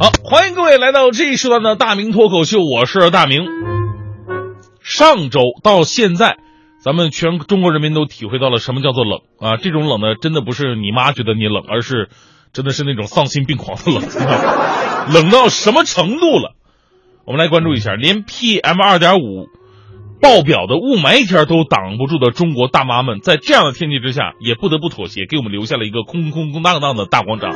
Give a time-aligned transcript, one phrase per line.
[0.00, 3.42] 好，欢迎各位来到这一时段的大明脱口秀，我是大明。
[4.80, 6.38] 上周到现在，
[6.82, 9.58] 咱们全中国人民都体会到了什么叫做冷啊！
[9.58, 12.08] 这种冷呢，真的不是你妈觉得你冷，而是
[12.54, 14.02] 真的是那种丧心病狂的冷，
[15.12, 16.54] 冷到什么程度了？
[17.26, 19.48] 我们来关注一下，连 PM 二点五
[20.18, 27.50] 爆表的雾霾天都挡不住的中国大妈们，在这样的天气之下，也不得不妥协，给我们留下了一个空空空荡荡的大广场。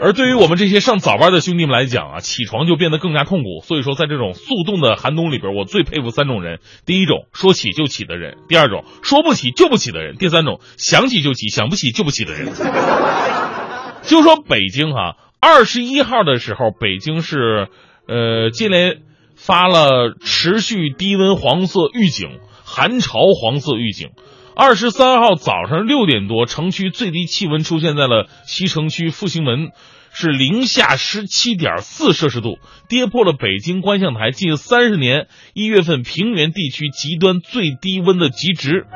[0.00, 3.64] 而对于我们这些上早班的兄弟们来讲啊，起床就变得更加痛苦。
[3.64, 12.52] 所以说，在这种速冻的寒冬里边，我最佩服三种人：第一种说起就起的人；第二种说不起就不起的人；第三种想起就起，想不起就不起的人。
[14.02, 17.68] 就说北京哈，二十一号的时候，北京是
[18.06, 18.98] 呃接连
[19.36, 24.10] 发了持续低温黄色预警、寒潮黄色预警。
[24.56, 29.70] 二十三号早上六点多，城区最低气温出现在了西城区复兴门，
[30.12, 32.58] 是零下十七点四摄氏度，
[32.88, 38.86] 跌破了北京观象台近三十年一月份平原地区极端最低温的极值。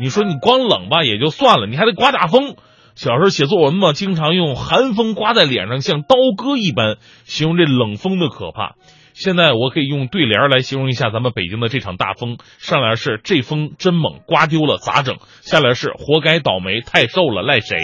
[0.00, 2.56] 你说你光冷吧也就算了，你还得刮大风。
[2.96, 8.74] 小时候写作文嘛，经常用寒风刮在脸上像刀割一般形容这冷风的可怕。
[9.16, 12.36] 现在我可以用对联来形容一下咱们北京的这场大风。
[12.58, 15.16] 上联是这风真猛，刮丢了咋整？
[15.40, 17.78] 下联是活该倒霉，太瘦了赖谁？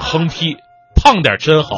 [0.00, 0.56] 横批
[0.96, 1.76] 胖点真好。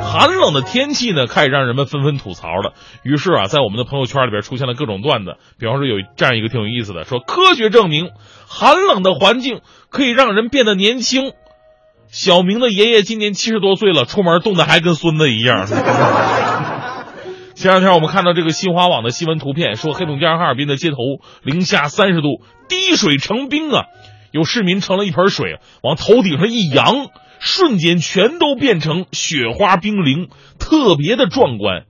[0.00, 2.72] 寒冷的天气呢，开始让人们纷纷吐槽了。
[3.02, 8.10] 于是啊，在我们的朋友圈里边出现了各种段子，比方说有这样一个挺有意思的，说科学证明
[8.48, 9.60] 寒冷的环境
[9.90, 11.32] 可以让人变得年轻。
[12.12, 15.66] 小明的爷爷今年七十多岁了，出门冻得还跟孙子一样。
[17.54, 20.96] 前两天我们看到这个新华网的新闻图片，说黑龙江哈尔滨的街头
[21.42, 23.86] 零下三十度，滴水成冰啊！
[24.30, 27.08] 有市民盛了一盆水往头顶上一扬，
[27.40, 31.84] 瞬间全都变成雪花冰凌，特别的壮观。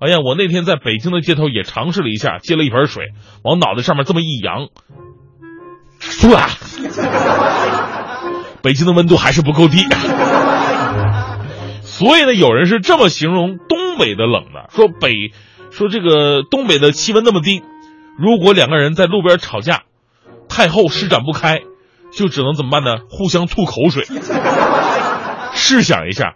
[0.00, 3.08] 哎呀，我那天在北京的街头也尝试了一下，接了一盆水
[3.44, 4.68] 往脑袋上面这么一扬，
[6.00, 6.48] 唰！
[8.66, 9.78] 北京的温度还是不够低，
[11.86, 15.30] 所以呢，有人是这么形容东北的冷的：说北，
[15.70, 17.62] 说这个东北的气温那么低，
[18.18, 19.84] 如果两个人在路边吵架，
[20.48, 21.60] 太后施展不开，
[22.12, 22.96] 就只能怎么办呢？
[23.08, 24.04] 互相吐口水。
[25.52, 26.34] 试想一下。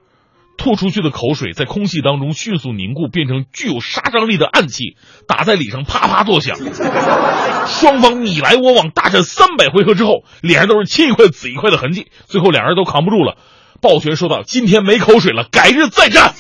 [0.61, 4.95] 吐出去的口水在空气当中迅速凝固，变成具有杀伤力的暗器，
[5.27, 6.55] 打在脸上啪啪作响。
[7.67, 13.39] 双方你来我往大战三百回合之后，脸上都是青一块紫一块的痕迹，最后两人都扛不住了，
[13.81, 16.35] 抱拳说道：“今天没口水了，改日再战。”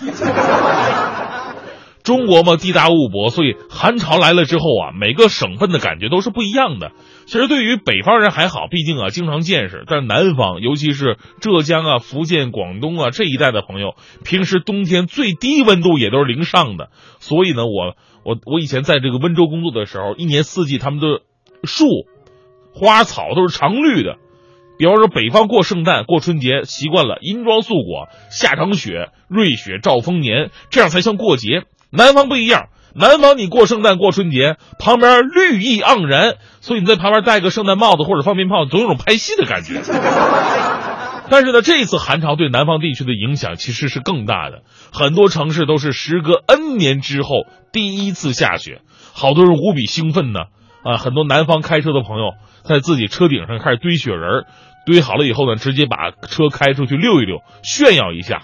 [2.10, 6.90] 中国嘛，地大物博，所以寒潮来了之后啊，每个省份的感觉都是不一样的。
[7.26, 9.84] 其实对于北方人还好，毕竟啊经常见识。
[9.86, 13.94] 但是南方，尤其是浙江啊、福建、广东啊这一带的朋友，
[14.24, 16.90] 平时冬天最低温度也都是零上的。
[17.20, 17.94] 所以呢，我
[18.24, 21.06] 我我以前在这个温州工作的时候，一年四季他们的
[21.62, 21.86] 树、
[22.74, 24.16] 花草都是常绿的。
[24.78, 31.64] 比方说北方过圣诞、过春节习惯了银装素裹，下场雪，瑞雪兆丰年，这样才像过节。
[31.90, 39.80] 南方不一样，南方你过圣诞过春节，旁边绿意盎然，所以你在旁边戴个圣诞帽子或者放鞭炮，总有种拍戏的感觉。
[41.30, 44.62] 但是呢，这次寒潮对南方地区的影响其实是更大的，
[44.92, 48.80] 很多城市都是时隔 N 年之后第一次下雪，
[49.12, 50.40] 好多人无比兴奋呢。
[50.82, 52.32] 啊，很多南方开车的朋友
[52.64, 54.44] 在自己车顶上开始堆雪人，
[54.86, 58.42] 堆好了以后呢，直接把车开出去溜一溜，炫耀一下。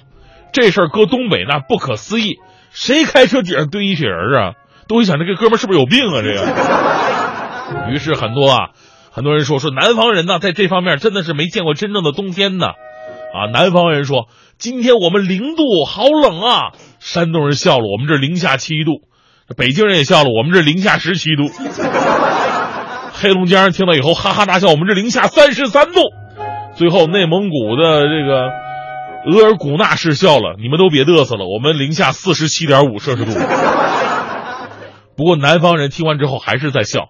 [0.53, 2.37] 这事儿搁东北那不可思议。
[2.77, 4.53] 谁开车顶上堆一雪人啊？
[4.87, 6.21] 都会想这个哥们是不是有病啊？
[6.23, 7.91] 这个。
[7.91, 8.69] 于是很多啊，
[9.11, 12.67] 很多人说说南方人呢，在这方面真的是没见过真正的冬天呢。
[12.67, 14.29] 啊，南方人说
[14.59, 16.73] 今天我们零度，好冷啊。
[17.01, 19.01] 山东人笑了，我们这零下七度。
[19.57, 21.49] 北京人也笑了，我们这零下十七度。
[23.15, 26.01] 黑龙江人听了以后哈哈大笑，我们这零下三十三度。
[26.77, 28.66] 最后内蒙古的这个。
[29.27, 33.33] 额尔古纳市笑了，你们都别嘚瑟了，我们零下四十七点五摄氏度。
[35.17, 37.09] 不过南方人听完之后还是在笑。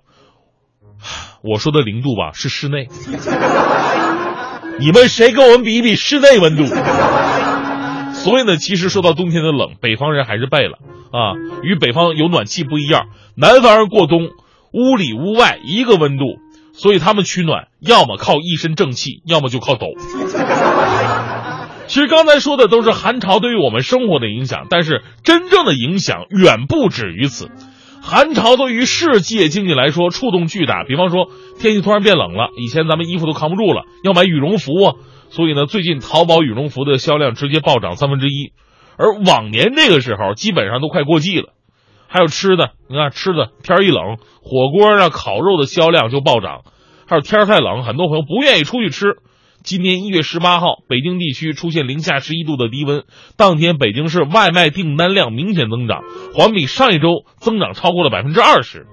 [1.43, 2.89] 我说的零度吧是室内，
[4.81, 6.65] 你们谁跟我们比一比室内温度？
[8.15, 10.79] 所以呢，其实说到冬天的冷，北方人还是背了
[11.13, 11.37] 啊。
[11.63, 14.31] 与北方有暖气不一样，南方人过冬
[14.73, 16.39] 屋里屋外一个温度，
[16.73, 19.89] 所以他们取暖要么靠一身正气，要么就靠抖。
[21.87, 27.49] 其实刚才说的都是寒潮对于我们生活的影响，但是真正的影响远不止于此。
[28.03, 30.85] 寒潮对于世界经济来说触动巨大。
[30.85, 31.29] 比方说，
[31.59, 34.95] 天气突然变冷了，以前咱们衣服都扛不住了，要买羽绒服啊，
[35.31, 38.53] 所以呢，最近淘宝羽绒服的销量直接暴涨三分之一，
[38.97, 41.53] 而往年这个时候基本上都快过季了。
[42.09, 46.63] 还有吃的，你看吃的，天一冷，火锅啊、烤肉的销量就暴涨。
[47.09, 49.17] 还有天太冷，很多朋友不愿意出去吃。
[49.67, 53.03] 今年一月十八号，北京地区出现零下十一度的低温，
[53.37, 56.05] 当天北京市外卖订单量明显增长，
[56.35, 58.87] 环比上一周增长超过了百分之二十。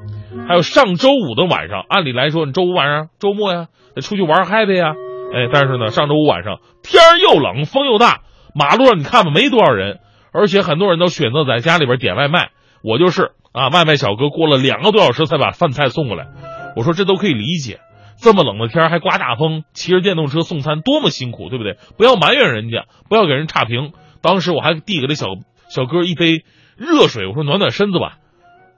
[0.48, 4.96] 还有上周五的晚上，按理来说你周五晚上周末呀，得出去玩嗨 y 呀，
[5.32, 8.22] 哎，但是呢，上周五晚上天又冷，风又大，
[8.56, 10.00] 马路上你看吧，没多少人，
[10.32, 12.50] 而且很多人都选择在家里边点外卖。
[12.84, 16.30] 我就是啊，外卖小哥过了两个多小时才把饭菜送过来。
[16.76, 17.80] 我说这都可以理解，
[18.24, 21.78] 这么冷的天还刮大风，骑着电动车送餐多么辛苦，对不对？
[21.98, 23.92] 不要埋怨人家，不要给人差评。
[24.22, 25.28] 当时我还递给了小
[25.70, 26.46] 小哥一杯
[26.78, 28.20] 热水，我说暖暖身子吧。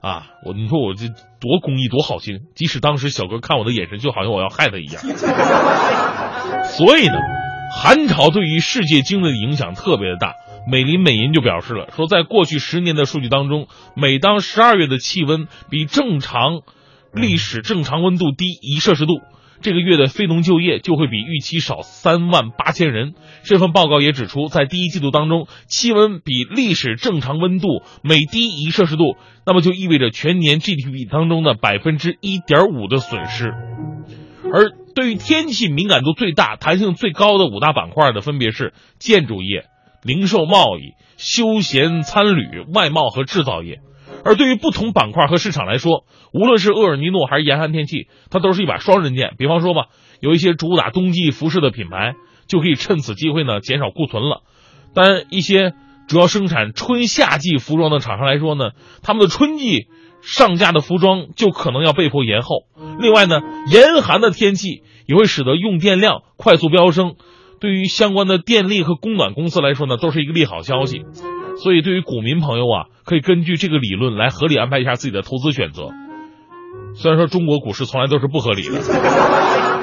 [0.02, 5.00] 啊，我你说我这多公益多好心，即使当时小哥看我的眼神就好像我要害他一样。
[6.64, 7.14] 所以呢，
[7.72, 10.34] 寒潮对于世界经济的影响特别的大。
[10.68, 16.62] 美林美银就表示了，说在过去十年的数据当中，每当十二月的气温比正常
[17.16, 19.20] 历史正常温度低一摄氏度，
[19.62, 23.14] 这个月的非农就业就会比预期少三万八千人。
[23.42, 29.16] 这份报告也指出，在第一季度当中，气温比历史正常温度每低一摄氏度，
[29.46, 33.54] 那么就意味着全年 GDP 当中的百分之一点五的损失。
[34.52, 39.64] 而对于天气敏感度最大、弹性最高的五大板块的，分别是建筑业。
[40.02, 43.80] 零售贸易、休闲参旅、外贸和制造业，
[44.26, 49.34] 而对于不同板块和市场来说，无论是厄尔尼诺还是严寒天气，它都是一把双刃剑。
[49.38, 49.86] 比方说吧，
[50.18, 52.16] 有一些主打冬季服饰的品牌
[52.48, 54.42] 就可以趁此机会呢减少库存了；
[54.94, 55.74] 但一些
[56.08, 58.70] 主要生产春夏季服装的厂商来说呢，
[59.02, 59.86] 他们的春季
[60.22, 62.64] 上架的服装就可能要被迫延后。
[62.98, 63.40] 另外呢，
[63.70, 67.14] 严寒的天气也会使得用电量快速飙升。
[67.60, 71.04] 对于相关的电力和供暖公司来说呢，都是一个利好消息。
[71.62, 75.90] 所以，对于股民朋友啊，可以根据这个理论来合理安排一下自己的投资选择。
[76.94, 79.75] 虽然说中国股市从来都是不合理的。